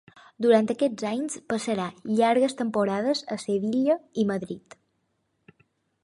Durant 0.43 0.69
aquests 0.73 1.03
anys 1.09 1.35
passarà 1.51 1.83
llargues 2.19 2.57
temporades 2.61 3.21
a 3.35 3.37
Sevilla 3.43 3.97
i 4.23 4.25
a 4.27 4.31
Madrid. 4.31 4.79